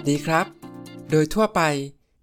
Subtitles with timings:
[0.00, 0.46] สวัสดีครับ
[1.10, 1.62] โดยทั่วไป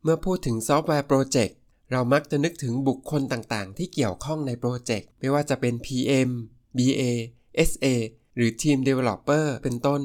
[0.04, 1.58] เมื่อพูดถึง software project
[1.92, 6.30] เรามักจะนึกถึงบุคคลต่างๆ ที่เกี่ยวข้องใน project ไม่ว่าจะเป็น PM
[6.78, 7.02] BA
[7.70, 7.86] SA
[8.36, 10.02] หรือ Team Developer เป็นต้น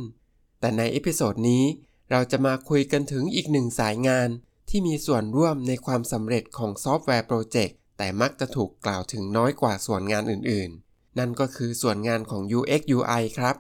[0.61, 1.64] แต่ใน episode นี้
[2.11, 4.29] เราจะมาคุยกันถึงอีกหนึ่งสายงาน
[4.68, 13.57] ที่มีส่วนร่วมในความสำเร็จของ software project แต่มักจะถูกกล่าวถึงน้อยกว่าส่วนงานอื่นๆ นั่นก็คือส่วนงานของ UX UI ครับ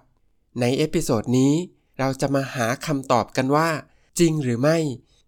[0.60, 1.54] ใน episode นี้
[1.98, 3.70] เราจะมาหาคำตอบกันว่า
[4.18, 4.78] จริงหรือไม่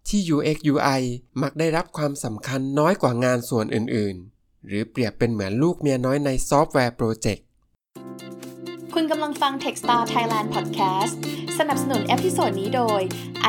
[0.07, 1.01] ที่ UX UI
[1.41, 7.45] มักได้รับความสำคัญน้อยกว่างานส่วนอื่น ๆ หรือเปรียบเป็นเหมือนลูกเมียน้อยใน software project
[8.93, 11.15] คุณกำลังฟัง Techstar Thailand Podcast
[11.59, 13.01] สนับสนุน episode นี้โดย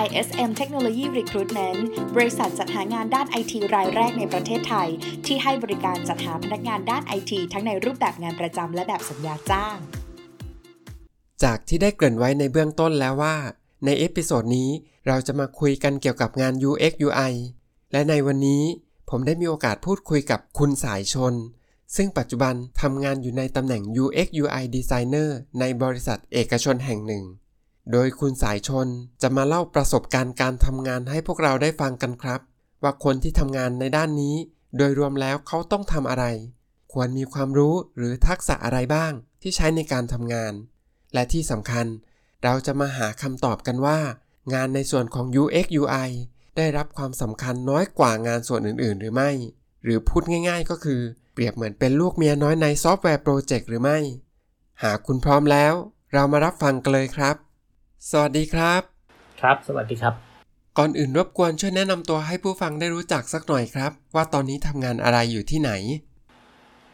[0.04, 1.80] ISM Technology Recruitment
[2.16, 4.88] บริษัทจัดหางานด้านไอทีรายแรกในประเทศไทย
[5.26, 9.76] ที่ให้บริการจัดหาพนักงานด้านไอทีทั้งในรูปแบบงานประจำและแบบสัญญาจ้าง
[11.42, 13.36] จากที่ได้เกริ่นไว้ในเบื้องต้นแล้วว่า
[13.84, 14.70] ใน episode นี้
[15.06, 17.32] เราจะมาคุยกันเกี่ยวกับงาน UX UI
[17.92, 18.62] และในวันนี้
[19.10, 21.34] ผมได้มีโอกาสพูดคุยกับคุณสายชน
[21.96, 25.28] ซึ่งปัจจุบันทำงานอยู่ในตำแหน่ง UX UI Designer
[25.60, 27.24] ในบริษัทเอกชนแห่งหนึ่ง
[27.92, 28.88] โดยคุณสายชน
[29.22, 32.40] จะมาเล่าประสบการณ์การทำงานให้พวกเราได้ฟังกันครับ
[32.82, 34.36] ว่าคนที่ทำงานในด้านนี้
[34.76, 36.24] โดยรวมแล้วเขาต้องทำอะไร
[36.92, 40.52] ควรมีความรู้หรือทักษะอะไรบ้างที่ใช้ในการทำงาน
[41.14, 41.86] และที่สำคัญ
[42.44, 43.98] เราจะมาหาคำตอบกันว่า
[44.54, 46.10] งานในส่วนของ UX UI
[46.56, 49.30] ได้รับความสำคัญน้อยกว่างานส่วนอื่น ๆ หรือไม่
[49.84, 51.00] หรือพูดง่าย ๆ ก็คือ
[51.32, 53.98] เปรียบเหมือนเป็นลูกเมียน้อยในซอฟต์แวร์โปรเจกต์หรือไม่
[54.82, 55.72] หากคุณพร้อมแล้ว
[56.12, 57.36] เรามารับฟังกันเลยครับ
[58.10, 58.82] สวัสดีครับ
[59.40, 60.14] ครับ สวัสดีครับ
[60.78, 65.70] ก่อนอื่นรบกวนช่วยแนะนำตัวให้ผู้ฟังได้รู้จักสักหน่อยครับ ว่าตอนนี้ทำงานอะไรอยู่ที่ไหน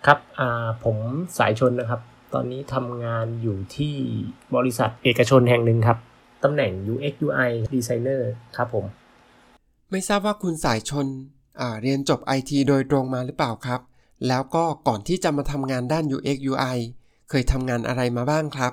[0.06, 0.97] ครับอ่าผม
[1.39, 2.01] สายชนนะครับ
[2.34, 3.95] ตอนนี้ทำงานอยู่ที่
[4.56, 5.99] บริษัทเอกชนแห่งหนึ่งครับ
[6.44, 8.21] ตำแหน่ง UX UI Designer
[8.56, 8.84] ครับผม
[9.91, 11.06] ไม่ทราบว่าคุณสายชน
[11.60, 13.81] อ่าเรียนจบ IT โดยตรงมาหรือเปล่าครับ
[14.28, 16.78] แล้วก็ก่อนที่จะมาทำงานด้าน UX UI
[17.31, 18.72] เคยทำงานอะไรมาบ้างครับ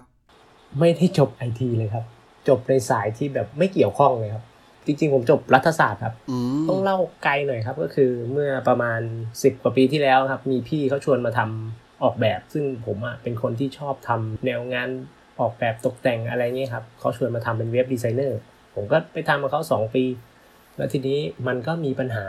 [0.80, 2.06] ไม่ได้จบ IT เลยครับ
[2.48, 4.44] จบในสายที่แบบไม่เกี่ยวข้องเลยครับ
[4.86, 9.00] จริงๆ ผมจบรัฐศาสตร์ครับอืมต้องเล่าไกลหน่อยครับ ก็คือเมื่อประมาณ
[9.34, 14.90] 10 กว่าปีที่แล้วครับ มีพี่เขาชวนมาทำ ออกแบบ ซึ่งผมอะเป็นคนที่ชอบทำแนวงาน
[15.40, 18.40] ออกแบบตกแต่งอะไรเงี้ยครับเขาชวนมาทำเป็นเว็บดีไซเนอร์
[18.76, 20.04] ผมก็ไปทำกับเขา2 ปี
[20.78, 22.28] แล้วทีนี้มันก็มีปัญหา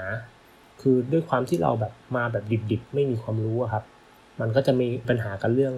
[0.80, 3.84] คือด้วยความที่เราแบบมาแบบดิบๆ ไม่มีความรู้ครับ
[4.40, 5.74] มันก็จะมีปัญหากันเรื่อง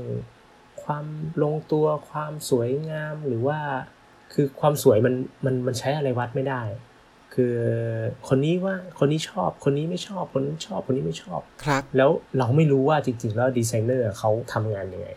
[0.85, 1.07] ความ
[1.43, 3.59] ลงตัวความสวยงามหรือว่า
[4.33, 5.15] คือความสวยมัน
[5.45, 6.63] มันมันใช้อะไรวัดไม่ได้
[7.35, 7.55] คือ
[8.29, 15.09] คนนี้ว่าคนนี้ชอบคนนี้ไม่ชอบคนนี้นชอบคนนี้ไม่ชอบครับ แล้วเราไม่รู้ว่าจริง ๆ แล้วดีไซเนอร์เขาทำงานยังไง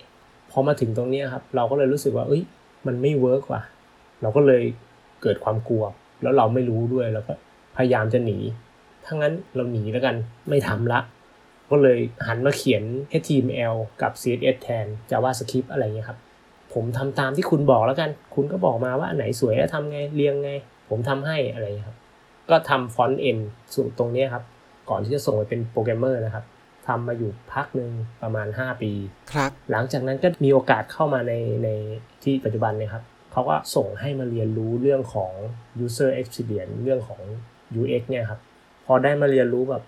[0.51, 2.41] พอมาถึงตรงเนี้ยครับเราก็เลยรู้สึกว่า เอ้ย
[2.87, 3.61] มันไม่ work ว่ะ
[4.21, 4.63] เราก็เลย
[5.21, 5.83] เกิดความกลัว
[6.21, 7.33] แล้วเราไม่รู้ด้วยแล้วก็
[7.77, 8.37] พยายามจะหนี
[9.05, 10.15] ถ้างั้นเราหนีแล้วกัน
[10.49, 10.99] ไม่ทำละ
[11.69, 12.83] ก็เลยหันมาเขียน
[13.21, 16.19] HTML กับ CSS แทน JavaScript อะไรเงี้ยครับ
[16.73, 20.51] ผมทำตามที่คุณบอกแล้วกัน คุณก็บอกมาว่าอันไหนสวยแล้วทำไงเรียงไง
[20.89, 21.97] ผมทำให้อะไรเงี้ยครับ
[22.49, 23.37] ก็ทำฟอนต์เอ็น
[23.73, 24.43] สูตรตรงเนี้ยครับ
[24.89, 26.45] ก่อนที่จะส่งไปเป็นโปรแกรมเมอร์นะครับ
[26.87, 28.91] ทำมาอยู่พักหนึ่งประมาณ 5 ปี
[29.33, 31.33] ครับ หลังจากนั้นก็มีโอกาสเข้ามาใน
[31.63, 31.69] ใน
[32.23, 35.31] ที่ปัจจุบันเนี่ยครับเขาก็ส่งให้มาเรียนรู้เรื่องของ
[35.85, 37.21] user experience เรื่องของ
[37.81, 38.39] UX เนี่ยครับ
[38.85, 39.83] พอได้มาเรียนรู้แบบ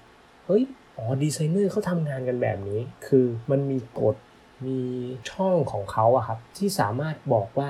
[0.45, 0.63] เฮ้ย
[0.97, 4.15] อ๋อ ดีไซเนอร์เขาทำงานกันแบบนี้ คือมันมีกฎ
[4.65, 4.79] มี
[5.31, 7.69] ช่องของเขาอะครับ ที่สามารถบอกว่า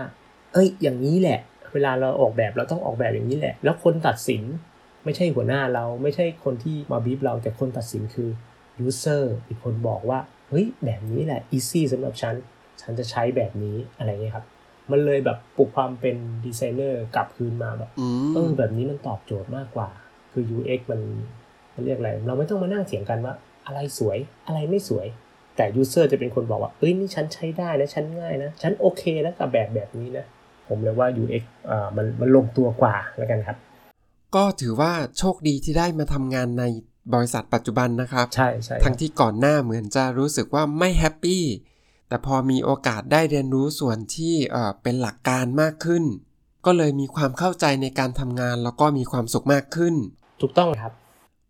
[0.53, 1.39] เอ้ย อย่างนี้แหละ
[1.73, 4.43] เวลาเราออกแบบเราต้องออกแบบอย่างนี้แหละ แล้วคนตัดสิน
[5.05, 8.29] ไม่ใช่หัวหน้าเราไม่ใช่คนที่มาบีบเราแต่คนตัดสินคือ
[8.87, 12.35] user อีกคนบอกว่าเฮ้ยแบบนี้แหละ easy สำหรับฉัน
[12.81, 14.45] ฉันจะใช้แบบนี้อะไรเงี้ยครับ
[14.91, 19.89] มันเลยแบบปลุกความเป็นดีไซเนอร์กลับคืนมาแบบอืเออมแบบนี้มันตอบโจทย์มากกว่า
[20.31, 21.01] คือ UX มัน
[21.73, 23.33] มันเรียกอะไร เราไม่ต้องมานั่งเถียงกันว่า
[23.65, 24.17] อะไรสวย
[24.47, 25.07] อะไรไม่สวย
[25.55, 30.25] แต่ user จะเป็นคนบอกว่าเอ้ยนี่ฉันใช้ได้นะฉันง่ายนะ ฉันโอเคนะกับแบบแบบนี้นะ
[30.67, 33.57] ผมเลยว่า UX อ่ามันมันลงตัวกว่าแล้วกันครับ
[34.35, 36.63] ก็ถือว่าโชคดีที่ได้มาทำงานใน
[37.13, 41.43] บริษัทปัจจุบันนะครับ ใช่ใช่ทั้งที่ก่อนหน้าเหมือนจะรู้สึกว่าไม่แฮปปี้
[42.07, 46.03] แต่พอมีโอกาสได้เรียนรู้ส่วนที่เอ่อเป็นหลักการมากขึ้น
[46.65, 49.95] ก็เลยมีความเข้าใจในการทำงานแล้วก็มีความสุขมากขึ้น
[50.41, 50.91] ถูกต้องครับ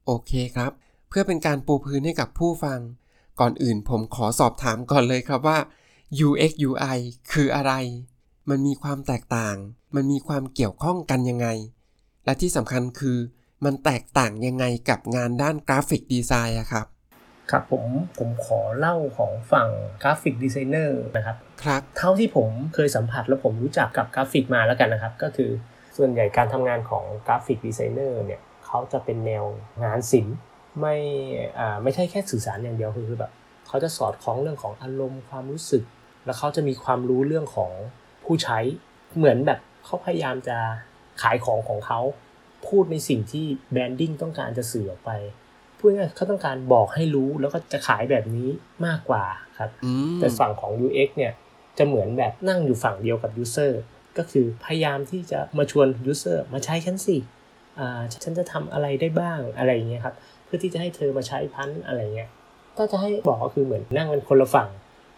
[0.06, 0.72] โอเคครับ
[1.10, 2.80] เพื่อเป็นการปูพื้นให้กับผู้ฟัง
[3.40, 5.60] ก่อนอื่นผมขอสอบถามก่อนเลยครับว่า
[6.28, 6.98] UX UI
[7.32, 7.74] คืออะไร
[8.50, 9.56] มันมีความแตกต่าง
[9.96, 11.48] มันมีความเกี่ยวข้องกันยังไง
[12.26, 13.18] และที่สำคัญคือ
[13.66, 16.86] มันแตกต่างยังไงกับงานด้าน graphic design อะครับ
[17.52, 17.84] ครับผม
[18.18, 19.70] ผมขอเล่าของฝั่ง
[20.04, 25.52] graphic designer นะครับครับเท่าที่ผมเคยสัมผัสแล้วผมรู้จักกับกราฟิกมาแล้วกันนะครับ ก็คือ
[25.98, 29.46] ส่วนใหญ่การทำงานของ graphic designer เนี่ยเขาจะเป็นแนว
[29.84, 30.38] งานศิลป์
[30.80, 30.96] ไม่
[31.60, 33.32] อ่าไม่ใช่แค่สื่อสารอย่างเดียวคือแบบ
[33.68, 35.84] เขาจะสอดคล้องเรื่องของอารมณ์ความรู้สึก
[36.26, 37.72] แล้วเขาจะมีความรู้เรื่องของ
[38.24, 38.60] ผู้ใช้
[39.18, 40.58] เหมือนแบบเขาพยายามจะ
[41.22, 42.00] ขายของของเขา
[42.68, 45.12] พูดในสิ่งที่ branding ต้องการจะสื่อออกไป
[45.78, 48.50] พูดง่ายๆเขาต้องการบอกให้รู้แล้วก็จะขายแบบนี้
[48.86, 49.24] มากกว่า
[49.58, 51.34] ครับอืมแต่ฝั่งของ UX เนี่ย
[51.78, 53.72] จะเหมือนแบบนั่งอยู่ฝั่งเดียวกับ User
[54.18, 57.18] ก็คือพยายามที่จะมาชวน User มาใช้ฉันสิ
[57.80, 60.16] อ่าฉันจะทำอะไรได้บ้างอะไรอย่างเงี้ยครับ
[60.46, 62.30] เพื่อที่จะให้เธอมาใช้พันธุ์อะไรเงี้ย
[62.78, 64.70] ถ้าจะให้บอกก็คือเหมือนนั่งกันคนละฝั่ง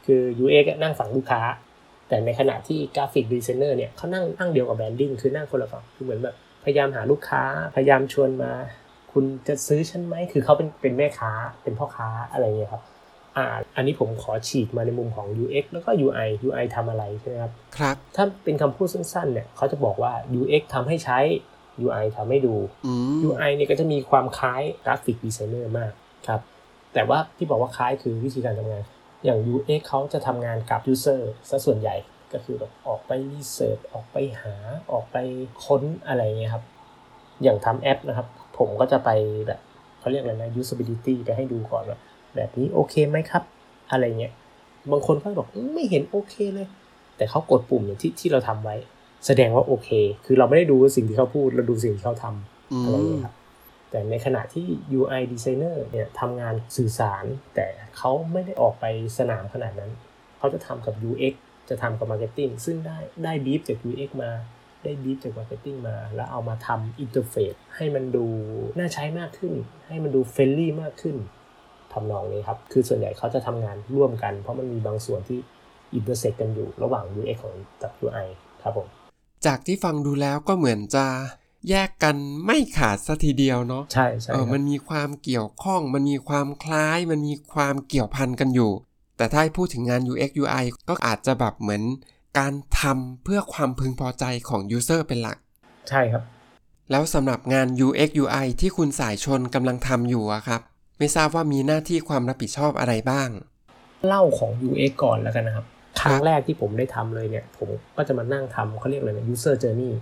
[0.05, 1.41] คือ UX อะนั่งฝั่งลูกค้า
[2.07, 7.43] แต่ในขณะที่ graphic designer เนี่ยเขานั่งนั่งเดียวกับ branding คือนั่งคนละฝั่งคือเหมือนแบบพยายามหาลูกค้า
[7.75, 8.51] พยายามชวนมา
[9.11, 11.31] คุณจะซื้อฉันไหมคือเขาเป็นเป็นแม่ค้า
[11.63, 12.83] เป็นพ่อค้าอะไรเงี้ยครับ
[13.37, 13.45] อ่า
[13.75, 21.19] อันนี้ผมขอฉีกมาในมุมของ UX แล้วก็ UI UI ทำอะไรใช่ไหมครับครับ ถ้าเป็นคำพูดสั้นๆเนี่ยเขาจะบอกว่า UX ทำให้ใช้
[21.85, 22.55] UI ทำให้ดู
[22.85, 25.91] อืม UI เนี่ยก็จะมีความคล้าย graphic designer มาก
[26.27, 26.41] ครับ
[26.93, 28.83] แต่ว่าที่บอกว่าคล้ายคือวิธีการทำงาน
[29.27, 31.95] อย่าง UX เขาจะทำงานกับ User ซะส่วนใหญ่
[32.33, 34.55] ก็คือแบบออกไป research ออกไปหา
[34.91, 35.17] ออกไป
[35.65, 36.63] ค้นอะไรเงี้ยครับ
[37.43, 38.27] อย่างทำแอปนะครับ
[38.57, 39.09] ผมก็จะไป
[39.47, 39.59] แบบ
[39.99, 41.99] เขาเรียกอะไรนะ usability ไปให้ดูก่อนว่า
[42.35, 43.43] แบบนี้โอเคไหมครับ
[43.91, 44.33] อะไรเงี้ย
[44.91, 46.67] บางคนก็บอกไม่เห็นโอเคเลย
[47.17, 48.75] แต่เขากดปุ่มอย่างที่ที่เราทำไว้
[49.25, 49.89] แสดงว่าโอเค
[50.25, 53.35] คือเราไม่ได้ดูสิ่งที่เขาพูดเราดูสิ่งที่เขาทำอะไรอย่างเงี้ยครับ
[53.89, 54.67] แต่ในขณะที่
[54.99, 57.25] UI designer เนี่ยทำงานสื่อสาร
[57.55, 57.67] แต่
[57.97, 58.85] เขาไม่ได้ออกไป
[59.17, 59.91] สนามขนาดนั้น
[60.37, 61.33] เขาจะทำกับ UX
[61.69, 64.31] จะทำกับ Marketing ซึ่งได้ได้บีฟจาก UX มา
[64.83, 68.25] ได้บีฟจาก Marketing มา แล้วเอามาทำ interface ให้มันดู
[68.77, 69.53] น่าใช้มากขึ้น
[69.87, 71.15] ให้มันดู friendly มากขึ้น
[71.93, 75.39] ทำนองนี้ครับ คือส่วนใหญ่เขาจะทำงานร่วมกัน เพราะมันมีบางส่วนที่
[75.93, 78.27] intersect กันอยู่ระหว่าง UX ของกับ UI
[78.63, 78.87] ครับผม
[79.45, 81.05] จากที่ฟังดูแล้วก็เหมือนจะ
[81.69, 82.15] แยกกัน
[82.45, 88.71] ไม่ขาดซะทีเดียวเนาะใช่ใช่เออครับมันมีความเกี่ยวข้อง มันมีความคล้าย มันมีความเกี่ยวพันกันอยู่
[89.17, 91.83] แต่ถ้าให้พูดถึงงาน UX UI ก็อาจจะแบบเหมือน
[92.39, 95.37] การทำเพื่อความพึงพอใจของ User เป็นหลัก
[95.89, 96.23] ใช่ครับ
[96.91, 100.61] แล้วสำหรับงาน UX UI ที่คุณสายชนกำลังทำอยู่อะครับ
[100.97, 103.29] ไม่ทราบว่ามีหน้าที่ความรับผิดชอบอะไรบ้าง
[104.07, 105.65] เล่าของ UX ก่อนแล้วกันนะครับ
[105.99, 109.93] ครั้งแรกที่ผมได้ทำเลยเนี่ย ผมก็จะมานั่งทำเขาเรียกอะไรนะ user journey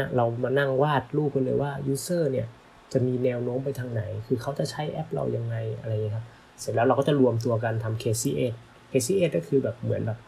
[0.00, 2.46] นะเรามานั่งวาดรูปกันเลยว่า user เนี่ย
[2.92, 6.26] จะมีแนวโน้มไปทางไหน คือเขาจะใช้แอปเรายังไงอะไรอย่างเงี้ยครับ
[6.60, 8.54] เสร็จแล้วเราก็จะรวมตัวกันทำ KC8
[8.90, 10.18] KC8 ก็คือแบบเหมือนแบบ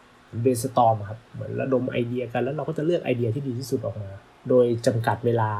[0.43, 4.11] brainstorm อะครับ เหมือนระดมไอเดียกัน แล้วเราก็จะเลือกไอเดียที่ดีที่สุดออกมา
[4.49, 5.51] โดยจำกัดเวลา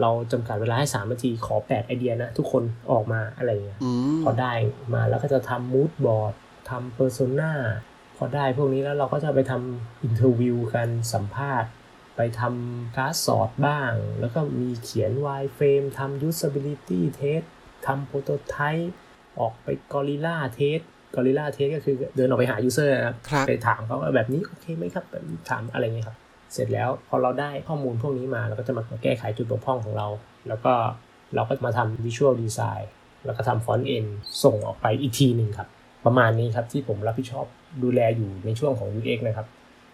[0.00, 2.62] เราจำกัดเวลาให้ 3 นาที ขอ 8 ไอเดียนะ ทุกคน
[2.92, 4.52] ออกมาอะไรอย่างเงี้ยอืมพอได้
[4.94, 6.34] มาแล้วก็จะทำ mood board
[6.70, 7.52] ทำ persona
[8.16, 11.70] พอได้พวกนี้แล้วเราก็จะไปทำ interview กันสัมภาษณ์
[12.16, 17.44] ไปทำ card sort บ้าง แล้วก็มีเขียน wireframe ทำ usability test
[17.86, 18.88] ทำ prototype
[19.40, 20.82] ออกไป gorilla test
[21.14, 26.16] gorilla test ก็คือเดินออกไปหา user นะครับครับ ไปถามเขาว่าแบบนี้โอเคไหมครับแบบนี้ถามอะไรเงี้ยครับ
[26.52, 30.08] เสร็จแล้วพอเราได้ข้อมูลพวกนี้มาเราก็จะมาแก้ไขจุดบกพร่องของเรา
[30.48, 30.72] แล้วก็
[31.34, 32.84] เราก็มาทำ visual design
[33.24, 34.08] แล้วก็ทำ front end
[34.44, 35.68] ส่งออกไปอีกทีหนึ่งครับ
[36.06, 37.46] ประมาณนี้ครับที่ผมรับผิดชอบ
[37.82, 39.46] ดูแลอยู่ในช่วงของ UX นะครับ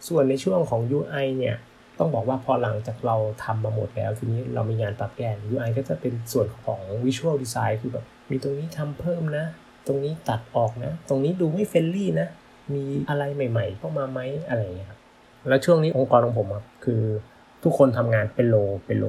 [0.08, 1.56] ส่วนในช่วงของ UI เนี่ย
[1.98, 9.46] ต้องบอกว่าพอหลังจากเราทำมาหมดแล้ว ทีนี้เรามีงานปรับแก้ UI ก็จะเป็นส่วนของ visual design คือแบบมีตรงนี้ทำเพิ่มนะ
[9.86, 12.28] ตรงนี้ตัดออกนะ ตรงนี้ดูไม่เฟรนลี่นะ
[12.74, 15.00] มีอะไรใหม่ๆเข้ามาไหมอะไรอย่างเงี้ยครับ
[15.48, 17.02] แล้วช่วงนี้องค์กรของผมครับคือ
[17.62, 18.56] ทุกคนทำงานเป็นโล
[18.86, 19.06] เป็นโล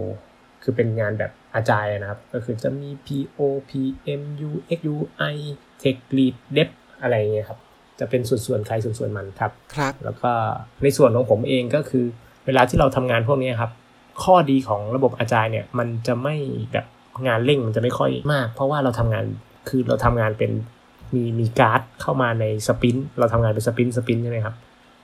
[0.63, 5.35] คือเป็นงานแบบอาจายนะครับ ก็คือจะมี PO PM UX UI
[5.81, 6.69] Tech Lead Dev
[7.01, 7.59] อะไรอย่างเงี้ยครับ
[7.99, 10.31] จะเป็นส่วนส่วนๆใครส่วนส่วนๆมันครับครับ แล้วก็
[10.83, 12.05] ในส่วนของผมเองก็คือ
[12.45, 13.71] เวลาที่เราทำงานพวกนี้ครับ
[14.23, 16.35] ข้อดีของระบบ Agile เนี่ยมันจะไม่
[16.73, 16.85] แบบ
[17.27, 19.25] งานเร่งมันจะไม่ค่อยมาก เพราะว่าเราทำงาน
[19.69, 20.51] คือเราทำงานเป็น
[21.15, 24.55] มีมีการ์ดเข้ามาใน sprint เราทำงานเป็น sprint sprint ใช่ไหมครับ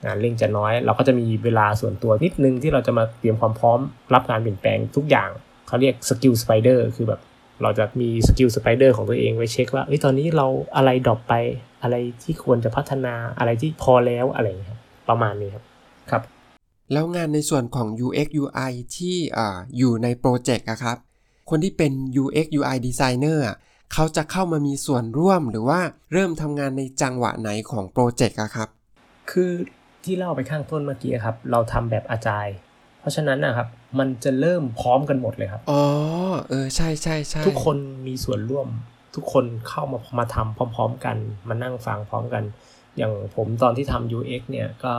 [0.04, 3.78] งานเร่งจะน้อย เราก็จะมีเวลาส่วนตัวนิดนึงที่เราจะมาเตรียมความพร้อม
[4.14, 5.30] รับการเปลี่ยนแปลงทุกอย่าง
[5.66, 7.20] เขาเรียก skill spider คือแบบ
[7.62, 11.34] เราจะมี skill spider ของตัวเองไว้เช็คว่าเอ้ยตอนนี้เราอะไร drop ไป
[11.82, 15.64] อะไรที่ควรจะพัฒนาอะไรที่พอแล้วอะไรอย่างเงี้ยครับประมาณนี้ครับ
[16.92, 20.96] แล้วงานในส่วนของ UX UI ที่อ่าอยู่ในโปรเจกต์อะครับ
[21.50, 21.92] คนที่เป็น
[22.22, 23.56] UX UI designer อะ
[23.92, 25.80] เขาจะเข้ามามีส่วนร่วมหรือว่า
[26.12, 28.68] เริ่มทำงานในจังหวะไหนของโปรเจกต์อะครับ
[29.30, 29.50] คือ
[30.04, 32.46] ที่เล่าไปข้างต้นเมื่อกี้ครับ เราทำแบบอาจาย
[33.00, 33.68] เพราะฉะนั้นนะครับ
[33.98, 35.82] มันจะเริ่มพร้อมกันหมดเลยครับ อ๋อ
[36.50, 38.66] เออ ใช่ใช่ใช่ทุกคนมีส่วนร่วม
[39.16, 41.16] ทุกคนเข้ามามาทำพร้อม ๆ กัน
[41.48, 42.42] มานั่งฟังพร้อมกัน
[42.96, 44.94] อย่างผมตอนที่ทำ UX เนี่ยก็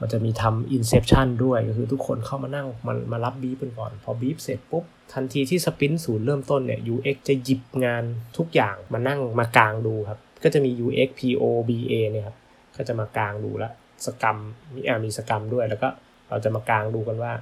[0.00, 8.02] มันจะมีทำ inception ด้วยก็คือทุกคนเข้ามานั่งมามารับบีฟกันก่อน พอบีฟเสร็จปุ๊บ ทันทีที่สปินศูนย์เริ่มต้นเนี่ย UX จะหยิบงาน
[8.36, 12.36] ทุกอย่างมานั่งมากลางดูครับ ก็จะมี UX PO BA เนี่ยครับ
[12.76, 13.72] ก็จะมากลางดูล้ว
[14.06, 14.36] สกรรม
[14.74, 15.88] มีอ่ามีสกรรมด้วยแล้วก็
[16.28, 17.32] เราจะมากลางดูกันว่า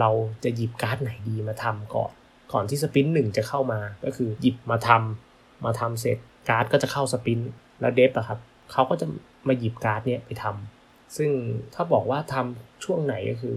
[0.00, 0.10] เรา
[0.44, 2.10] จะหยิบการ์ดไหนดีมาทำก่อน
[2.52, 7.40] ก่อนที่ sprint หนึ่งจะเข้ามาก็คือหยิบมาทำมาทำเสร็จการ์ดก็จะเข้า sprint
[7.80, 8.38] แล้ว dev อะครับ
[8.72, 9.06] เขาก็จะ
[9.48, 10.75] มาหยิบการ์ดเนี่ยไปทำ
[11.16, 11.30] ซึ่ง
[11.74, 13.56] ถ้าบอกว่าทำช่วงไหนก็คือ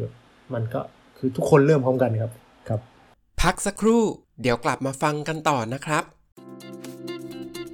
[0.54, 0.82] มันก็
[1.18, 2.32] คือทุกคนเริ่มพร้อมกันครับ
[2.68, 2.80] ครับ
[3.42, 4.04] พักสักครู่
[4.42, 6.04] เดี๋ยวกลับมาฟังกันต่อนะครับ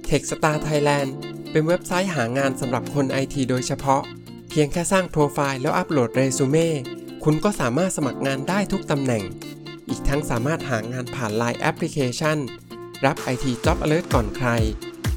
[0.08, 1.08] Techstar Thailand
[1.50, 4.02] เป็นเว็บไซต์หางานสำหรับคนไอทีโดยเฉพาะ
[4.50, 6.68] เพียงแค่สร้างโปรไฟล์แล้วอัปโหลดเรซูเม่
[7.24, 9.24] คุณก็สามารถสมัครงานได้ทุกตำแหน่ง
[9.88, 12.38] อีกทั้งสามารถหางานผ่าน Line แอปพลิเคชัน
[13.04, 14.48] รับ IT Job Alert ก่อนใคร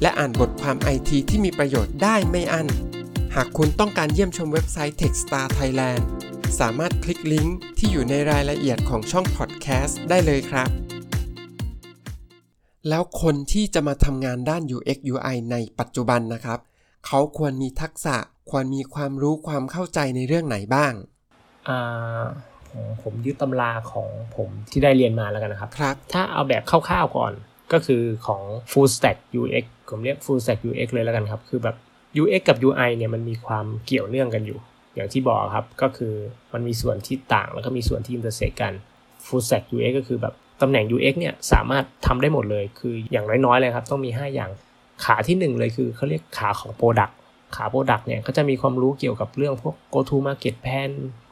[0.02, 6.02] และอ่านบทความ IT ที่มีประโยชน์ได้ไม่อั้นหากคุณต้องการเยี่ยมชมเว็บไซต์ Techstar Thailand
[6.60, 10.70] สามารถคลิกลิงก์ที่อยู่ในรายละเอียดของช่องพอดแคสต์ได้เลยครับ
[12.90, 16.60] แล้วคนที่จะมาทำงานด้าน UX UI ในปัจจุบันนะครับ
[17.08, 18.16] เขาควรมีทักษะ
[18.52, 20.94] ควรมีความรู้ความเข้าใจในเรื่องไหนบ้าง
[21.70, 22.24] อ่า
[22.70, 27.34] ผมผมยึดตำราของผมที่ได้เรียนมาแล้วกันนะครับครับ ถ้าเอาแบบคร่าวๆก่อน
[27.74, 28.42] ก็คือของ
[28.72, 31.76] full stack UX ผมเรียก full stack UX เลยแล้วกันครับ คือแบบ
[32.22, 34.60] UX กับ UI เนี่ยมันมีความเกี่ยวเนื่องกันอยู่
[34.96, 36.14] อย่างที่บอกครับก็คือ
[36.54, 38.74] มันมีส่วนที่ต่างแล้วก็มีส่วนที่ intersect กัน
[39.26, 44.52] full stack UX ก็คือแบบตำแหน่ง UX เนี่ยสามารถทำได้หมดเลย คืออย่างน้อยๆเลยครับ ต้องมี 5 อย่าง
[45.04, 47.14] ขาที่ 1 เลยคือเขาเรียกขาของ Product
[47.56, 50.92] ขา Product เนี่ยก็จะมีความรู้เกี่ยวกับเรื่องพวก go to market plan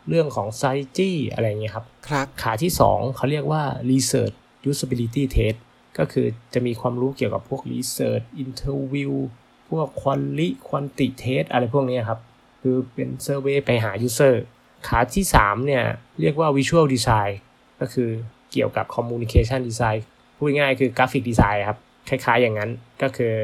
[0.09, 4.35] เรื่องของ strategy อะไรเงี้ยครับครับขาที่ 2เขาเรียกว่า research
[4.69, 5.57] usability test
[5.97, 9.13] ก็คือจะมีความรู้เกี่ยวกับพวก research interview
[9.69, 12.19] พวก quali quanti test อะไรพวกนี้ครับ
[12.61, 14.35] คือเป็น survey ไปหา user
[14.87, 15.83] ขาที่ 3 เนี่ย
[16.21, 17.33] เรียกว่า visual design
[17.79, 18.09] ก็คือ
[18.51, 19.99] เกี่ยวกับ communication design
[20.37, 22.71] พูดง่ายๆคือ graphic design ครับ คล้ายๆอย่างนั้น
[23.01, 23.35] ก็คือ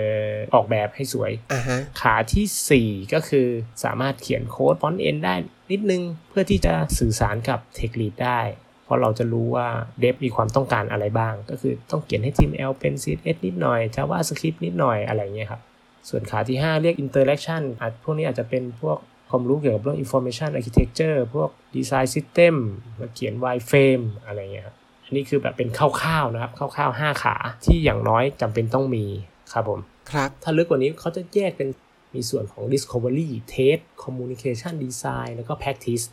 [0.55, 3.47] ออกแบบให้สวยอ่าฮะขาทีสี่ 4 ก็คือ
[3.83, 5.33] สามารถเขียน code front-end ได้
[5.71, 8.41] นิดนึงเพื่อที่จะสื่อสารกับ Tech Lead ได้
[8.83, 9.67] เพราะเราจะรู้ว่า
[9.99, 15.61] dev มีความต้องการอะไรบ้าง ก็คือต้องเขียนให้ HTML เป็น CSS นิดหน่อย JavaScript นิดหน่อยอะไรเงี้ยครับ
[16.09, 18.97] ส่วนขาที่ 5 เรียก Interaction อาจพวกนี้อาจจะเป็นพวก
[19.29, 22.55] ความรู้เกี่ยวกับเรื่อง Information Architecture พวก Design System
[22.99, 29.05] มาเขียน wireframe อะไรเงี้ยครับอันนี้คือแบบเป็นคร่าวๆนะครับคร่าวๆ 5 ขาที่อย่างน้อยจำเป็นต้องมี
[29.53, 29.79] ครับผม
[30.11, 31.69] ครับ ถ้าลึกกว่านี้เขาจะแยกเป็น
[32.15, 36.05] มีส่วนของ Discovery Test Communication Design แล้วก็ Practice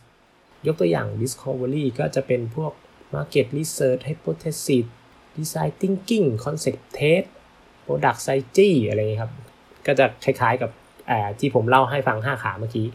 [0.67, 2.71] ยกตัวอย่าง Discovery ก็จะเป็นพวก
[3.13, 4.85] Market Research Hypothesis
[5.37, 7.25] Design Thinking Concept Test
[7.85, 9.31] Product Strategy อะไรอย่างนี้ยครับ
[9.87, 10.71] ก็จะคล้ายๆกับ
[11.09, 12.87] อ่าที่ผมเล่าให้ฟัง 5 ขาเมื่อกี้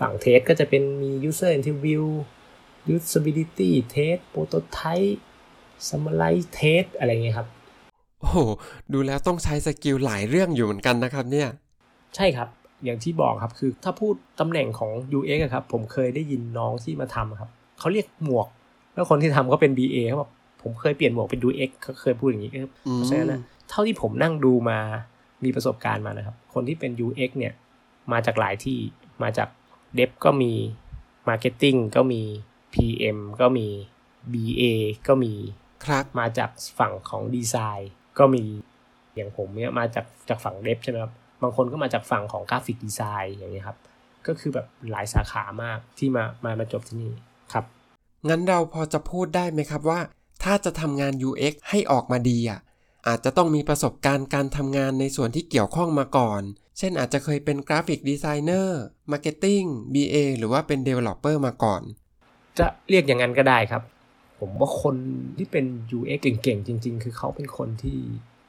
[0.00, 2.04] ฝั่งเทสก็จะเป็นมี User Interview
[2.94, 5.20] Usability Test Prototype
[5.88, 7.48] Summarize Test อะไรอย่างเงี้ยครับ
[8.20, 8.38] โอ้โห
[8.92, 11.48] ดูแล้วต้องใช้สกิลหลายเรื่องอยู่เหมือนกันนะครับเนี่ย
[12.16, 12.48] ใช่ครับ
[12.84, 18.46] อย่างที่บอกครับคือถ้าพูดตำแหน่งของ UX อะครับ ผมเคยได้ยินน้องที่มาทำครับ เขาเรียกหมวก
[18.94, 20.30] แล้วคนที่ทำก็เป็น BA เขาบอก
[20.62, 24.78] ผมเคยเปลี่ยนหมวกเป็น UX เขาเคยพูดอย่างนี้ครับอืมเพราะฉะนั้นนะเท่าที่ผมนั่งดูมา
[25.44, 27.54] มีประสบการณ์มานะครับ คนที่เป็น UX เนี่ย
[28.12, 28.78] มาจากหลายที่
[29.22, 29.48] มาจาก
[29.98, 30.52] Dev ก็มี
[31.28, 32.22] Marketing ก็มี
[32.74, 33.66] PM ก็มี
[34.32, 34.62] BA
[35.08, 35.34] ก็มี
[35.84, 38.44] ครับมาจากฝั่งของดีไซน์ก็มี
[39.14, 43.78] อย่างผมเนี่ยมาจากจากฝั่งเดฟใช่ไหมครับบางคนก็มาจากฝั่งของกราฟิกดีไซน์อย่างนี้ยครับ
[44.26, 47.12] ก็คือแบบหลายสาขามากที่มามามาจบที่นี่
[47.52, 47.64] ครับ
[48.28, 50.00] งั้นเราพอจะพูดได้ไหมครับว่า
[50.42, 52.60] ถ้าจะทำงาน UX ให้ออกมาดีอะ
[53.08, 56.42] อาจจะต้องมีประสบการณ์การทำงานในส่วนที่เกี่ยวข้องมาก่อน
[56.78, 58.80] เช่นอาจจะเคยเป็น graphic designer
[59.10, 59.62] marketing
[59.94, 61.82] BA หรือว่าเป็น Developer มาก่อน
[62.58, 63.82] จะเรียกอย่างนั้นก็ได้ครับ
[64.40, 64.96] ผมว่าคน
[65.38, 65.64] ที่เป็น
[65.98, 67.98] UX เก่งๆ จริง ๆ คือเขาเป็นคนที่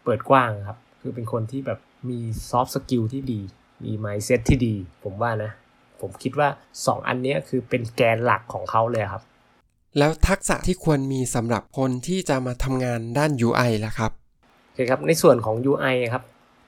[0.04, 3.42] เปิดกว้างครับ คือเป็นคนที่แบบมี soft skill ที่ดี
[3.84, 5.52] มี mindset ที่ดี ผมว่านะ
[6.02, 9.24] ผมคิดว่า 2 อันเนี้ยคือเป็นแกนหลักของเขาเลยครับ
[9.98, 16.24] แล้วทักษะที่ควรมีสำหรับคนที่จะมาทำงานด้าน UI ล่ะครับโอเคครับในส่วนของ UI ครับ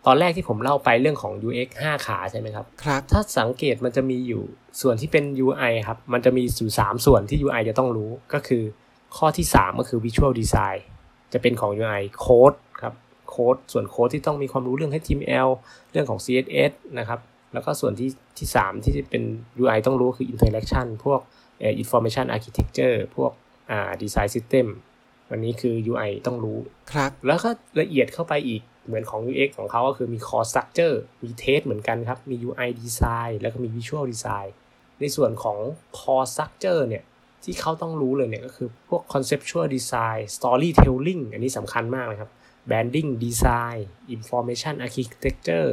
[0.06, 4.44] ตอนแรกที่ผมเล่าไปเรื่องของ UX 5 ขาใช่ไหมครับครับ ถ้าสังเกตมันจะมีอยู่
[4.82, 8.63] ส่วนที่เป็น UI ครับ มันจะมีอยู่3ส่วนที่ UI จะต้องรู้ก็คือ
[9.18, 10.80] ข้อที่ 3 ก็คือ Visual Design
[11.34, 12.94] จะเป็นของ UI Code ครับ
[13.30, 15.50] โค้ดส่วนโค้ดที่ต้องมีความรู้เรื่อง HTML
[15.91, 17.20] เรื่องของ CSS นะครับ
[17.53, 19.24] แล้วก็ส่วนที่ที่ 3 ที่เป็น
[19.62, 21.20] UI ต้องรู้คือ Interaction พวก
[21.60, 23.32] เอ่อ Information Architecture พวก
[23.72, 24.68] อ่า Design System
[25.32, 26.60] วันนี้คือ UI ต้องรู้
[26.94, 27.50] ครับ แล้วก็
[27.82, 34.50] ละเอียดเข้าไปอีกเหมือนของ UX ของเขาก็คือมี core structure มี test เหมือนกันครับ มี UI design แล้วก็มี visual design
[35.00, 35.58] ในส่วนของ
[36.00, 37.04] core structure เนี่ย
[37.44, 42.32] ที่เขาต้องรู้เลยเนี่ยก็คือพวก conceptual design storytelling อันนี้สำคัญมากเลยครับ
[42.70, 43.82] branding design
[44.16, 45.70] information architecture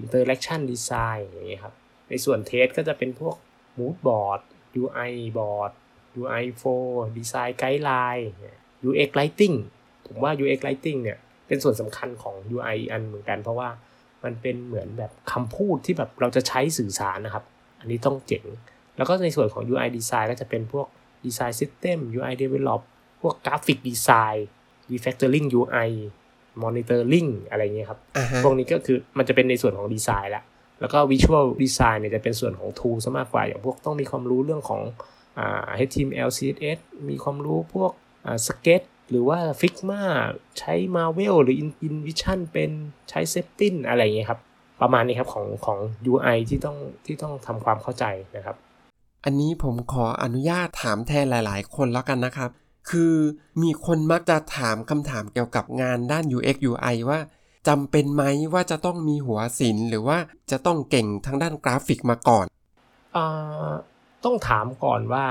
[0.00, 1.74] interaction design อย่างเงี้ยครับ
[2.08, 3.36] ในส่วนเทสก็จะเป็นพวก
[3.78, 4.40] mood board
[4.80, 5.72] UI board
[6.20, 6.44] UI
[6.80, 8.26] 4 design guideline
[8.88, 9.56] UX lighting
[10.06, 13.68] ผมว่า UX lighting เนี่ยเป็นส่วนสำคัญของ UI อันเหมือนกัน เพราะว่า
[14.24, 17.44] มันเป็นเหมือนแบบคำพูดที่แบบเราจะใช้สื่อสารนะครับ
[17.80, 18.44] อันนี้ต้องเจ๋ง
[18.96, 20.86] แล้วก็ในส่วนของ UI design ก็จะเป็นพวก
[21.24, 22.80] design system UI develop
[23.22, 24.38] พวก graphic design
[24.90, 25.90] refactoring UI
[26.62, 30.42] monitoring อะไรเงี้ยครับอ่าฮะพวกนี้ก็คือมันจะเป็นในส่วนของดีไซน์ละ
[30.80, 34.82] แล้วก็ Visual Design เนี่ยจะเป็นส่วนของ tool ซะมากกว่า อย่างพวกต้องมีความรู้เรื่องของ
[35.38, 37.92] อ่า HTML CSS มีความรู้พวก
[38.28, 40.02] อ่า Sketch หรือว่า Figma
[40.58, 42.70] ใช้ Marvel หรือ In- InVision เป็น
[43.10, 44.40] ใช้ Setting อะไรอย่างเงี้ยครับ
[44.80, 45.78] ประมาณนี้ครับของของ
[46.12, 48.04] UI ที่ต้องที่ต้องทำความเข้าใจ
[48.36, 48.56] นะครับ
[49.24, 52.50] อันนี้ผมขออนุญาตถามแทนหลายๆ คนแล้วกันนะครับ
[52.90, 53.14] คือ
[53.62, 57.20] มีคนมักจะถามคำถามเกี่ยวกับงานด้าน UX UI ว่า
[57.68, 60.18] จำเป็นไหมว่าจะต้องมีหัวศิลป์หรือว่า
[60.50, 62.46] จะต้องเก่งทางด้านกราฟิกมาก่อน
[63.16, 63.70] อ่า
[64.24, 65.26] ต้องถามก่อนว่า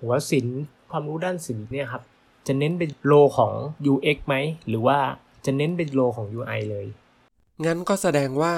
[0.00, 0.60] หัวศิลป์
[0.90, 2.02] ความรู้ด้านศิลป์เนี่ยครับ
[2.46, 3.52] จะเน้นเป็นโลของ
[3.92, 4.36] UX ไหม
[4.68, 4.98] หรือว่า
[5.44, 6.86] จะเน้นเป็นโลของ UI เลย
[7.64, 8.54] งั้นก็แสดงว่า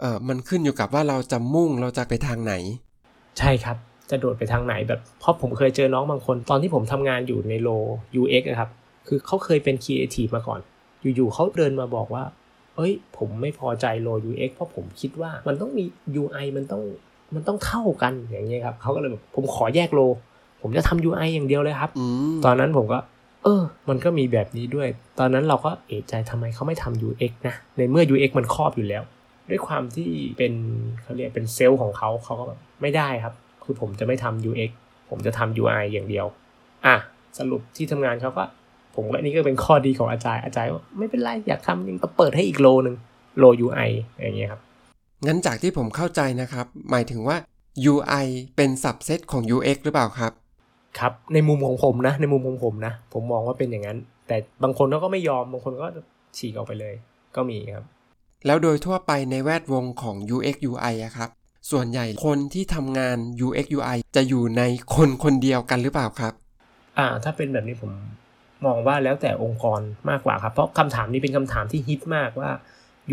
[0.00, 2.54] เออมันขึ้นอยู่กับว่าเราจะมุ่งเราจะไปทางไหน
[3.38, 3.76] ใช่ครับ
[4.10, 7.68] จะโดดไปทางไหนแบบเพราะผมเคยเจอน้องบางคน ตอนที่ผมทำงานอยู่ในโล
[8.20, 8.70] UX นะครับ
[9.08, 10.60] คือเขาเคยเป็น Creative มาก่อน
[11.02, 12.24] อยู่ๆเขาเดินมาบอกว่า
[12.76, 15.84] เอ้ย ผมไม่พอใจโล UX เพราะผมคิดว่ามันต้องมี
[16.22, 16.82] UI มันต้อง
[17.34, 20.00] มันต้องเท่ากันอย่างเงี้ยครับเขาก็เลยแบบผมขอแยกโล
[20.62, 22.98] ผมจะทำ UI อย่างเดียวเลยครับอืมตอนนั้นผมก็
[23.46, 24.88] เออ มันก็มีแบบนี้ด้วย
[25.18, 29.02] ตอนนั้นเราก็เอะใจทำไมเขาไม่ทำ UX นะ ในเมื่อ UX มันครอบอยู่แล้ว
[29.50, 30.52] ด้วยความที่เป็น
[31.02, 33.34] เขาเรียกเป็นเซลล์ของเขาเขาก็แบบไม่ได้ครับ
[33.64, 34.70] คือผมจะไม่ทำ UX
[35.10, 36.26] ผมจะทำ UI อย่างเดียว
[36.86, 36.96] อะ
[37.38, 38.44] สรุปที่ทำงานเขาก็
[38.94, 42.96] ผมว่านี่ก็เป็นข้อดีของอาจารย์อาจารย์ว่าไม่เป็นไรอยากทำยังก็เปิดให้อีกโลหนึ่ง
[43.38, 43.90] โล UI
[44.22, 44.60] อย่างเงี้ยครับ
[45.26, 47.36] งั้นจากที่ผมเข้าใจนะครับ หมายถึงว่า
[47.92, 50.32] UI เป็นสับเซตของ UX หรือเปล่าครับ
[50.98, 55.86] ครับ ในมุมของผมนะ ในมุมของผมนะ ผมมองว่าเป็นอย่างนั้น แต่บางคนเขาก็ไม่ยอม บางคนก็
[56.36, 56.94] ฉีกออกไปเลย
[57.36, 57.84] ก็มีครับ
[58.46, 61.30] แล้วโดยทั่วไปในแวดวงของ UX UI อะครับ
[61.70, 64.62] ส่วนใหญ่คนที่ทำงาน UX UI จะอยู่ใน
[64.96, 66.32] คนคนเดียวกันหรือเปล่าครับ
[66.98, 67.90] อ่า ถ้าเป็นแบบนี้ผม
[68.66, 69.80] มองว่าแล้วแต่องค์กร
[70.10, 72.50] มากกว่าครับ เพราะคำถามนี้เป็นคำถามที่ฮิตมากว่า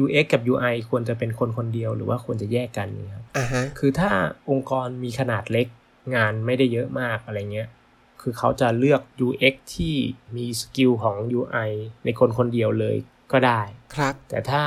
[0.04, 4.10] UX กับ UI ควรจะเป็นคนคนเดียวหรือว่าควรจะแยกกันนี่ครับอ่าฮะคือถ้า
[4.50, 5.68] องค์กรมีขนาดเล็ก
[6.16, 7.70] งานไม่ได้เยอะมากอะไรเงี้ย
[8.22, 9.96] คือเขาจะเลือก UX ที่
[10.36, 11.72] มีสกิลของ UI
[12.06, 12.96] ในคนคนเดียวเลย
[13.32, 13.62] ก็ได้
[13.96, 14.64] ครับ แต่ถ้า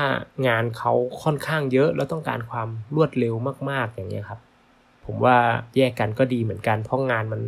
[0.46, 3.34] งานเขาค่อนข้างเยอะแล้วต้องการความรวดเร็ว
[3.70, 4.40] มาก ๆ อย่างเงี้ยครับ
[5.04, 5.36] ผมว่า
[5.76, 7.42] แยกกันก็ดีเหมือนกัน เพราะงานมัน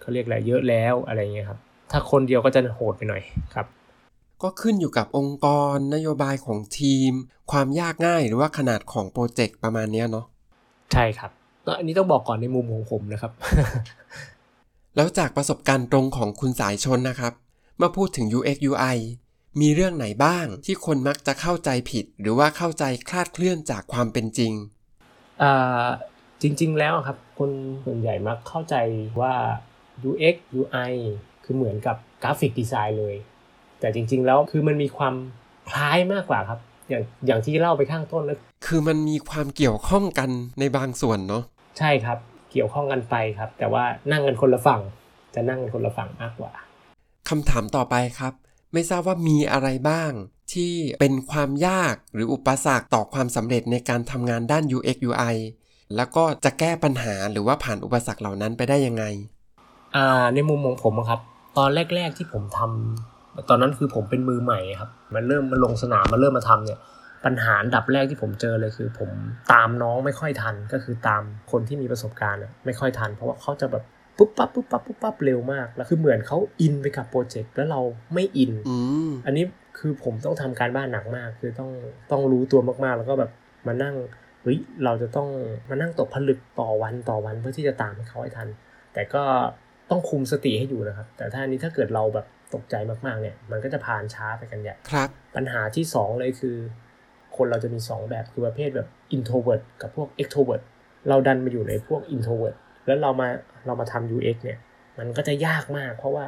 [0.00, 1.58] เขาเรียกอะไรเยอะแล้วอะไรเงี้ยครับ
[1.90, 3.22] ถ้าคนเดียวก็จะโหดไปหน่อย
[3.54, 3.66] ครับ
[4.42, 7.12] ก็ขึ้นอยู่กับองค์กรนโยบายของทีม
[7.50, 10.26] ความยากง่ายหรือว่าขนาดของโปรเจกต์ประมาณเนี้ยเนาะ
[10.92, 11.45] ใช่ครับแล้ว
[11.78, 13.32] อันนี้ต้องบอกก่อนในมุมของผมนะครับ
[14.96, 17.32] แล้วจากประสบการณ์ตรงของคุณสายชนนะครับ
[17.76, 18.96] เมื่อพูดถึง UX UI
[19.60, 24.52] มีเรื่องไหนบ้างที่คนมักจะเข้าใจผิด หรือว่าเข้าใจคลาดเคลื่อนจากความเป็นจริง
[25.42, 25.86] อ่า
[26.42, 27.50] จริง ๆ แล้วครับคน
[27.84, 28.74] ส่วนใหญ่มักเข้าใจ
[29.20, 29.34] ว่า
[30.08, 30.92] UX UI
[31.44, 33.14] คือเหมือนกับกราฟิกดีไซน์เลย
[33.80, 35.14] แต่จริง ๆ แล้วคือมันมีความ
[35.70, 41.44] คล้ายมากกว่าครับ อย่างอย่างที่เล่าไปข้างต้นแล้วคือมันมีความเกี่ยวข้องกันในบางส่วนเนาะ
[41.78, 42.18] ใช่ครับ
[42.50, 44.80] เกี่ยวข้องกันไปครับ แต่ว่านั่งกันคนละฝั่ง
[45.34, 46.52] จะนั่งกันคนละฝั่งมากกว่า
[47.28, 48.32] คำถามต่อไปครับ
[48.72, 50.12] ไม่ทราบว่ามีอะไรบ้าง
[50.52, 55.36] ที่เป็นความยากหรืออุปสรรคต่อความสำเร็จในการทำงานด้าน UX UI
[55.96, 59.04] แล้วก็จะแก้ปัญหาหรือว่าผ่านอุปสรรคเหล่านั้นไปได้ยังไง
[59.96, 61.20] อ่า ในมุมของผมอะครับ
[61.58, 66.78] ตอนแรก ๆที่ผมทำตอนนั้นคือผมเป็นมือใหม่ครับ มันเริ่มมาลงสนามมาเริ่มมาทำเนี่ย
[67.26, 69.10] ปัญหาอันดับแรกที่ผมเจอเลยคือผม
[69.52, 73.84] ตามน้องไม่ค่อยทันก็คือตามคนที่มีประสบการณ์อะไม่ค่อยทัน เพราะว่าเขาจะแบบ
[74.18, 77.80] ปุ๊บปั๊บปุ๊บปั๊บปุ๊บปั๊บเร็วมากแล้วคือเหมือนเขาอินไปกับโปรเจกต์แล้วเรา
[78.14, 78.76] ไม่อินอื
[79.08, 79.44] มอันนี้
[79.78, 81.70] คือผมต้องทำการบ้านหนักมาก คือต้อง
[82.10, 83.30] ต้องรู้ตัวมากๆ แล้วก็แบบ
[83.66, 83.94] มานั่ง
[84.42, 85.28] เฮ้ยเราจะต้อง
[85.70, 88.48] มานั่งตกผลึกต่อวันต่อวันเพื่อที่จะตามให้เขาให้ทัน
[88.94, 89.22] แต่ก็
[89.90, 92.74] ต้องคุมสติให้อยู่นะครับ แต่ถ้าอันนี้ถ้าเกิดเราแบบตกใจ
[93.06, 96.56] มากๆเนี่ย มันก็จะผ่านช้าไปกันใหญ่ครับ ปัญหาที่สองเลยคือ
[97.36, 100.62] คนเราจะมีสองแบบคือประเภทแบบ introvert กับพวก extrovert
[101.08, 103.28] เราดันมาอยู่ในพวก introvert แล้วเรามา
[103.66, 104.58] เรามาทำ UX เนี่ย
[104.98, 106.24] มันก็จะยากมากเพราะว่า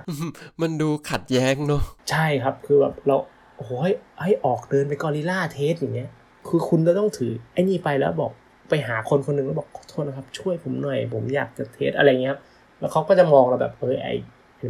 [0.62, 3.16] มันดูขัดแย้งเนาะใช่ครับคือแบบเรา
[3.56, 3.92] โอ้โหให้
[4.22, 6.10] ให้ออกเดินไปกอริลลาเทสอย่างเงี้ย
[6.48, 8.32] คือคุณจะต้องถือไอ้นี่ไปแล้วบอก
[8.68, 12.40] ไปหาคนคนหนึ่งแล้วบอกขอโทษนะครับ ช่วยผมหน่อย ผมอยากจะ test อะไรเงี้ยครับ
[12.80, 14.08] แล้วเขาก็จะมองเราแบบเออไอ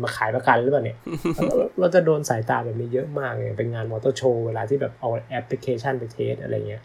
[0.05, 0.99] มาขายประกันหรือเปล่าเนี่ย
[1.79, 6.83] เราจะโดนสายตาแบบนี้เยอะมากเลยเป็นงาน motor show เวลาที่แบบเอาแอปพลิเคชันไป test อะไรเงี้ย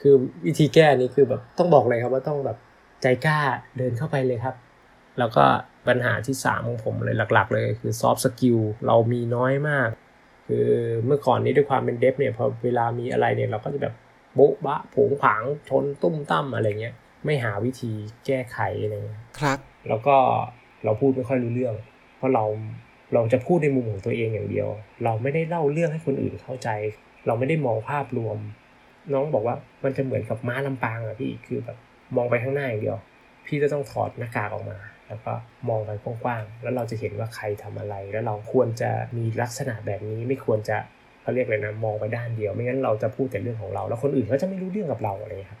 [0.00, 0.14] คือ
[0.46, 2.58] วิธีแก้นี้คือแบบต้องบอกเลยครับว่าต้องแบบ
[3.02, 3.38] ใจกล้า
[3.78, 4.54] เดินเข้าไปเลยครับ
[5.18, 5.44] แล้วก็
[5.88, 9.88] ปัญหาที่สามของผมเลยหลัก ๆ เลยคือ soft skill เรามีน้อยมาก
[10.48, 10.68] คือ
[11.06, 13.94] เมื่อก่อนนี้ด้วยความเป็นเดฟเนี่ยพอเวลามีอะไรเนี่ยเราก็จะแบบ
[14.34, 17.92] โบ๊ะบะผงผางชนตุ้มตั้มอะไรเงี้ย ไม่หาวิธี
[18.26, 20.16] แก้ไขอะไรเงี้ยครับ แล้วก็
[20.84, 21.74] เราพูดไม่ค่อยรู้เรื่อง
[22.16, 22.44] เพราะเรา
[23.14, 24.68] เราจะพูดในมุมของตัวเองอย่างเดียว
[25.04, 26.68] เราไม่ได้เล่าเรื่องให้คนอื่นเข้าใจ
[27.26, 28.36] เราไม่ได้มองภาพรวม
[29.12, 31.76] น้องบอกว่ามันจะเหมือนกับม้าลำปางอะพี่คือแบบ
[32.16, 32.98] มองไปข้างหน้าอย่างเดียว
[33.46, 35.32] พี่จะต้องถอดหน้ากากออกมา แล้วก็
[35.68, 40.76] มองไปกว้างๆแล้วเราจะเห็นว่าใครทำอะไร แล้วเราควรจะมีลักษณะแบบนี้ไม่ควรจะ
[41.20, 45.60] เขาเรียกเลยนะมองไปด้านเดียว ไม่งั้นเราจะพูดแต่เรื่องของเรา แล้วคนอื่นก็จะไม่รู้เรื่องกับเราอะไรครับ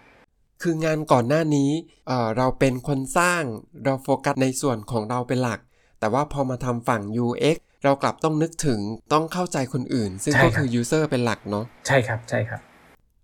[0.62, 1.70] คืองานก่อนหน้านี้
[2.06, 3.42] เเราเป็นคนสร้าง
[3.84, 5.60] เราโฟกัสในส่วนของเราเป็นหลัก
[6.00, 8.80] แต่ว่าพอมาทำฝั่ง UX เรากลับต้องนึกถึง
[9.12, 12.60] ต้องเข้าใจคนอื่น ซึ่งใช่ก็ครับคือ user เป็นหลักเนาะใช่ครับใช่ครับ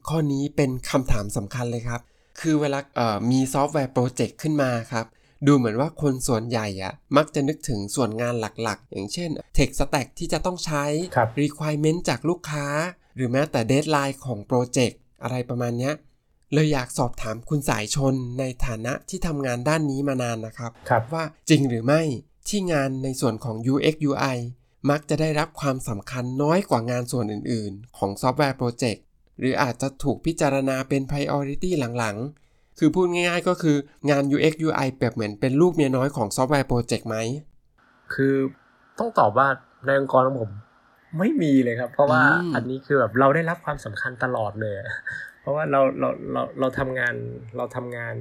[0.08, 2.00] ข้อนี้เป็นคำถามสำคัญเลยครับ
[2.40, 5.06] คือเวลาเอ่อมี software project ขึ้นมาครับ
[5.46, 10.84] ดูเหมือนว่าคนส่วนใหญ่อะมักจะนึกถึงส่วนงานหลักๆ อย่างเช่น Tech Stack ที่จะต้องใช้
[11.16, 12.66] ครับ Requirement จากลูกค้า
[13.16, 15.94] หรือแม้แต่ Deadline ของ project อะไรประมาณเนี้ย
[16.52, 22.02] เลยอยากสอบถามคุณสายชนในฐานะที่ทำงานด้านนี้มานานนะครับครับว่าจริงหรือไม่
[22.48, 24.38] ที่งานในส่วนของ UX UI
[24.90, 29.04] มักจะได้รับความสำคัญน้อยกว่างานส่วนอื่น ๆ ของ software project
[29.38, 32.16] หรืออาจจะถูกพิจารณาเป็น Priority หลัง
[32.48, 33.76] ๆ คือพูดง่าย ๆ ก็คือ
[34.10, 37.16] งาน UX UI เปรียบเหมือนเป็นลูกเมียน้อยของ software project ไหม
[38.14, 38.34] คือ
[38.98, 39.48] ต้องตอบว่า
[39.86, 40.50] ในองค์กรของผม
[41.18, 44.90] ไม่มีเลยครับ เพราะว่าอืมอันนี้คือแบบเราได้รับความสำคัญตลอดเลยอะ
[45.40, 47.14] เพราะว่าเราเราเราเราทำงาน
[47.56, 48.14] เราทำงาน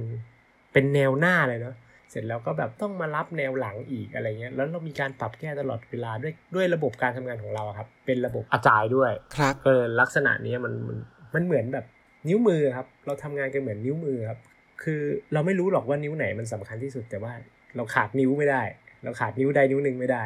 [0.72, 1.74] เป็นแนวหน้าเลยเนาะ
[2.12, 10.96] เสร็จแล้วก็แบบต้องมารับแนวหลังอีกอะไรเงี้ยแล้วเรามีการปรับแก้ตลอดเวลาด้วยด้วยระบบการทำงานของเราอะครับ เป็นระบบ Agile ด้วยครับก็เลยลักษณะนี้มันมัน
[11.34, 11.86] มันเหมือนแบบ
[12.28, 14.38] นิ้วมือครับ เราทำงานกันเหมือนนิ้วมือครับ
[14.82, 15.00] คือ
[15.32, 17.32] เราไม่รู้หรอกว่านิ้วไหนมันสำคัญที่สุดแต่ว่า
[17.76, 18.62] เราขาดนิ้วไม่ได้
[19.04, 20.24] เราขาดนิ้วใดนิ้วหนึ่งไม่ได้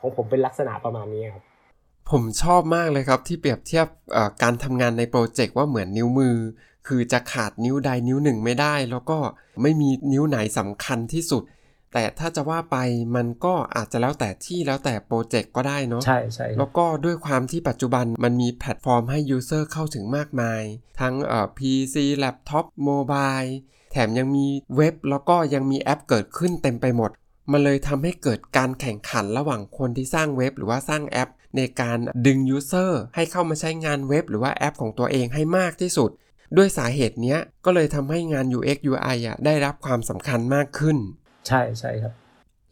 [0.00, 1.44] ของผมเป็นลักษณะประมาณนี้ครับ
[2.10, 6.34] ผมชอบมากเลยครับที่เปรียบเทียบเอ่อการทำงานในโปรเจกต์ว่าเหมือนนิ้วมือ
[6.86, 9.18] คือจะขาดนิ้วใดนิ้วหนึ่งไม่ได้ แล้วก็
[9.62, 11.42] ไม่มีนิ้วไหนสำคัญที่สุด
[11.92, 12.76] แต่ถ้าจะว่าไป
[13.16, 20.62] มันก็อาจจะแล้วแต่ที่แล้วแต่โปรเจกต์ก็ได้เนาะใช่ใช่ครับ แล้วก็ด้วยความที่ปัจจุบันมันมีแพลตฟอร์มให้ User เข้าถึงมากมาย
[21.00, 23.38] ทั้งเอ่อ PC แล็ปท็อป mobile
[23.92, 27.10] แถมยังมีเว็บแล้วก็ยังมีแอปเกิดขึ้นเต็มไปหมด
[27.52, 36.10] มันเลยทำให้เกิดการแข่งขันระหว่างคนที่สร้างเว็บ หรือว่าสร้างแอป ในการดึง User ให้เข้ามาใช้งานเว็บ หรือว่าแอปของตัวเองให้มากที่สุด
[36.56, 40.96] ด้วยสาเหตุเนี้ยก็เลยทำให้งาน UX UI อะได้รับความสำคัญมากขึ้น
[41.48, 42.12] ใช่ใช่ครับ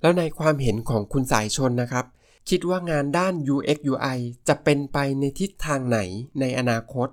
[0.01, 2.05] แล้วในความเห็นของคุณสายชนนะครับ
[2.51, 5.99] คิดว่างานด้าน UX UI จะเป็นไปในทิศทางไหน
[6.41, 7.09] ในอนาคต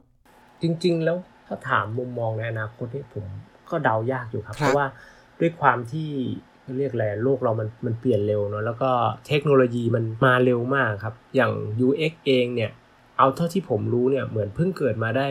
[0.62, 3.26] จริงๆ แล้วถ้าถามมุมมองในอนาคตนี่ผม
[3.72, 4.88] ก็เดายากอยู่ครับครับเพราะว่า
[5.40, 6.10] ด้วยความที่
[6.78, 8.92] เรียกอะไรโลกเรามันมันเปลี่ยนเร็วเนาะแล้วก็
[9.28, 11.52] เทคโนโลยีมันมาเร็วมากครับ อย่าง
[11.88, 12.72] UX เองเนี่ย
[13.18, 15.30] เอาเท่าที่ผมรู้เนี่ย เหมือนเพิ่งเกิดมาได้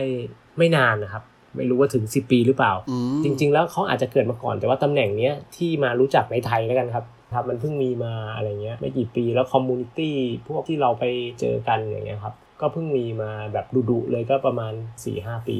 [0.57, 1.23] ไม่นานนะครับ
[1.55, 10.15] ไม่รู้ว่าถึง10ปีหรือเปล่าอืมจริง ๆ แล้วเขาอาจจะเกิดมาก่อน แต่ว่าตำแหน่งเนี้ยที่มารู้จักในไทยแล้วกันครับครับมันเพิ่งมีมาอะไรเงี้ยไม่กี่ปีแล้ว community
[10.47, 11.03] พวกที่เราไป
[11.39, 14.73] เจอกันอย่างเงี้ยครับก็เพิ่งมีมาแบบดุๆเลยก็ประมาณ
[15.11, 15.59] 4-5ปี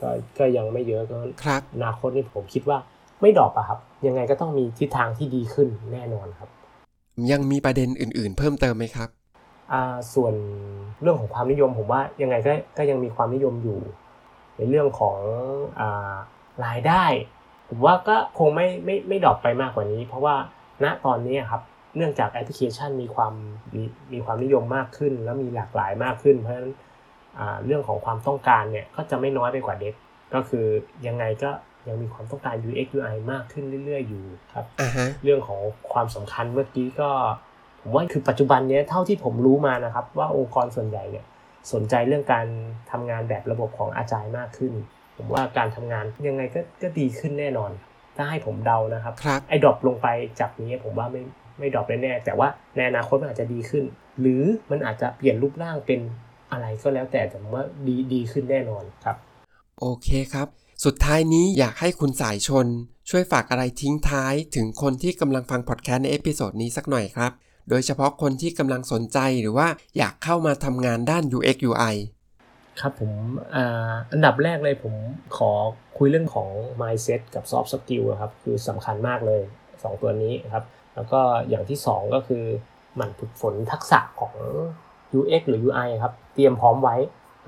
[0.00, 0.08] ก็
[0.38, 2.78] ก็ยังไม่เยอะก็ครับอนาคตนี่ผมคิดว่า
[3.22, 6.48] ไม่ drop อะครับ ยังไงก็ต้องมีทิศทางที่ดีขึ้นแน่นอนครับ
[7.30, 9.08] ยังมีประเด็นอื่น ๆ เพิ่มเติมไหมครับ
[9.72, 9.82] อ่า
[10.14, 10.34] ส่วน
[11.00, 13.78] เรื่องของความนิยมผมว่ายังไงก็ก็ยังมีความนิยมอยู่
[14.56, 15.18] ในเรื่องของ
[15.80, 16.14] อ่า
[16.66, 17.04] รายได้
[17.68, 20.36] ผมว่าก็คงไม่ไม่ไม่ดรอปไปมากกว่านี้ เพราะว่า
[20.84, 21.62] ณตอนนี้ครับ
[21.96, 23.32] เนื่องจากแอปพลิเคชันมีความ
[23.74, 26.72] มีมีความนิยมมากขึ้น แล้วมีหลากหลายมากขึ้น เพราะฉะนั้น
[27.38, 29.94] อ่าเรื่องของความต้องการเนี่ยก็จะไม่น้อยไปกว่าเด็ก
[30.34, 30.66] ก็คือ
[31.06, 31.50] ยังไงก็
[31.88, 35.60] ยังมีความต้องการ UX UI มากขึ้นเรื่อย ๆ อยู่ครับอ่าฮะเรื่องของ
[35.92, 37.10] ความสำคัญเมื่อกี้ก็
[37.80, 41.24] ผมว่าคือปัจจุบันเนี้ยเท่าที่ผมรู้มานะครับ ว่าองค์กรส่วนใหญ่เนี่ย
[41.72, 42.46] สนใจเรื่องการ
[42.90, 44.72] ทำงานแบบระบบของอาจารย์มากขึ้น
[45.16, 47.70] ผมว่าการทำงานยังไงก็ก็ดีขึ้นแน่นอน
[48.16, 50.08] ถ้าให้ผมเดานะครับครับไอ้ drop ลงไป
[50.40, 51.22] จากนี้ผมว่าไม่
[51.58, 53.84] ไม่ drop แน่ๆแต่ว่าในอนาคตมันอาจจะดีขึ้น
[54.20, 56.00] หรือมันอาจจะเปลี่ยนรูปร่างเป็น
[56.52, 59.16] อะไรก็แล้วแต่แต่ผมว่าดีดีขึ้นแน่นอนครับ
[59.80, 60.48] โอเคครับ
[60.84, 62.66] สุดท้ายนี้อยากให้คุณสายชน
[63.10, 67.32] ช่วยฝากอะไรทิ้งท้ายถึงคนที่กำลังฟังพอดแคสต์ใน episode นี้สักหน่อยครับ
[67.68, 71.96] โดยเฉพาะคนที่กำลังสนใจหรือว่าอยากเข้ามาทำงานด้าน UX UI
[72.80, 73.12] ครับผม
[73.54, 74.94] อ่าอันดับแรกเลยผม
[75.36, 75.50] ขอ
[75.98, 76.48] คุยเรื่องของ
[76.80, 79.40] mindset กับ soft skill ครับ คือสำคัญมากเลย
[79.72, 82.44] 2 ตัวนี้ครับ แล้วก็อย่างที่ 2 ก็คือ
[82.96, 84.34] หมั่นฝึกฝนทักษะของ
[85.18, 86.96] UX หรือ UI ครับ เตรียมพร้อมไว้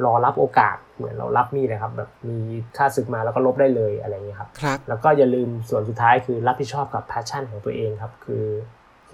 [0.04, 2.38] รอรับโอกาสเหมือนเรารับมีดนะครับ แบบมี
[2.76, 8.44] ค่าศึกมาแล้วก็ลบได้เลยอะไรเงี้ยครับครับ แล้วก็อย่าลืมส่วนสุดท้ายคือรับผิดชอบกับ passion ของตัวเองครับ คือ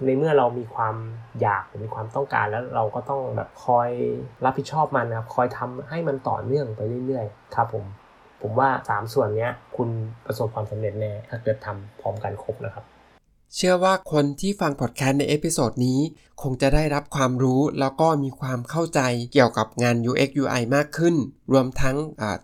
[0.03, 0.95] ในเมื่อเรามีความ
[1.41, 3.89] อยากหรือมีความต้องการแล้วเราก็ต้องแบบคอย
[4.45, 7.85] รับผิดชอบมันนะครับคอยทำให้มันต่อเนื่องไปเรื่อยๆ ครับผม
[8.41, 9.89] ผมว่า 3 ส่วนนี้คุณ
[10.25, 12.85] ประสบความสำเร็จแน่ถ้าเกิดทำพร้อมกันครบนะครับ
[13.55, 15.99] เชื่อว่าคนที่ฟังพอดแคสต์ใน episode นี้
[16.41, 19.01] คงจะได้รับความรู้แล้วก็มีความเข้าใจ
[19.33, 21.15] เกี่ยวกับงาน UX UI มากขึ้น
[21.53, 21.95] รวมทั้ง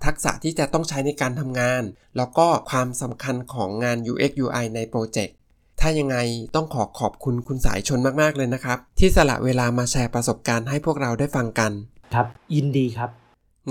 [0.06, 1.84] ทักษะที่จะต้องใช้ในการทำงาน
[2.18, 5.36] แล้วก็ความสำคัญของงาน UX UI ในโปรเจกต์
[5.84, 6.18] ถ้ายังไง
[6.56, 11.72] ต้องขอขอบคุณคุณสายชนมากๆเลยนะครับ ที่สละเวลามาแชร์ประสบการณ์ให้พวกเราได้ฟังกัน
[12.14, 13.10] ครับ ยินดีครับ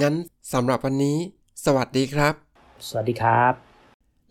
[0.03, 0.15] งั้น
[0.53, 1.17] สำหรับวันนี้
[1.65, 2.35] สวัสดีครับ
[2.89, 3.53] สวัสดีครับ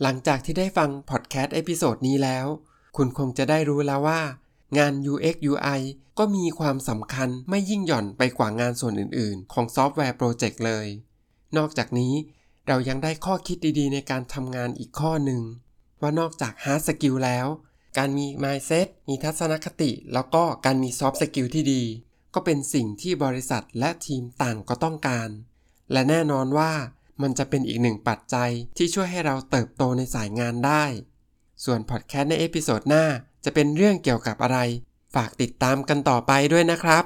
[0.01, 2.45] หลังจากที่ได้ฟังพอดแคสต์ episode นี้แล้ว
[2.97, 4.21] คุณคงจะได้รู้แล้วว่า
[4.77, 5.79] งาน UX UI
[6.19, 10.87] ก็มีความสำคัญไม่ยิ่งหย่อนไปกว่างานส่วนอื่น ๆ ของซอฟต์แวร์โปรเจกต์เลย
[11.57, 12.13] นอกจากนี้
[12.67, 15.41] เรายังได้ข้อคิดดีๆ ในการทำงานอีกข้อหนึ่ง
[16.01, 17.47] ว่านอกจาก hard skill แล้ว
[17.97, 21.83] การมี mindset มีทัศนคติ แล้วก็การมี soft skill ที่ดี
[22.33, 25.29] ก็เป็นสิ่งที่บริษัทและทีมต่างก็ต้องการ
[25.91, 26.71] และแน่นอนว่า
[27.21, 30.83] มันจะเป็นอีกหนึ่งปัจจัยที่ช่วยให้เราเติบโตในสายงานได้
[31.65, 33.05] ส่วนพอดแคสต์ใน episode หน้า
[33.45, 34.59] จะเป็นเรื่องเกี่ยวกับอะไร
[35.15, 37.03] ฝากติดตามกันต่อไปด้วยนะครับ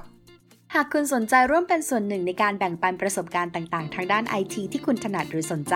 [0.73, 5.75] หากคุณสนใจร่วมเป็นส่วนหนึ่งในการแบ่งปันประสบการณ์ต่างๆ ทางด้านไอทีที่คุณถนัดหรือสนใจ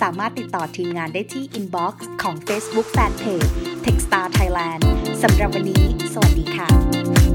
[0.00, 3.50] สามารถติดต่อทีมงานได้ที่ inbox ของ Facebook Fanpage
[3.86, 4.82] Techstar Thailand
[5.22, 7.25] สำหรับวันนี้ สวัสดีค่ะ